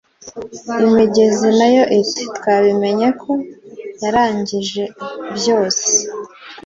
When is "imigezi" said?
0.85-1.47